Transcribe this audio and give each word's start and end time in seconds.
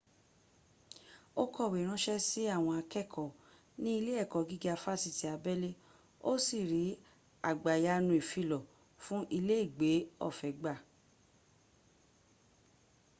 ó 1.41 1.43
kọ̀wé 1.55 1.79
ránṣẹ́ 1.87 2.23
sí 2.27 2.41
àwọn 2.55 2.73
àkẹ́ẹ̀kọ́ 2.81 3.35
ní 3.81 3.89
ilé 3.99 4.13
ẹ̀kọ́ 4.23 4.47
gíga 4.49 4.73
fásitì 4.83 5.25
abẹ́lé 5.35 5.69
ó 6.31 6.33
sì 6.45 6.59
rí 6.71 6.83
àgbàyanu 7.49 8.11
ìfilọ̀ 8.21 8.67
fún 9.03 9.21
iléègbé 9.37 9.91
ọ̀fẹ́ 10.27 10.51
gbà 10.59 10.73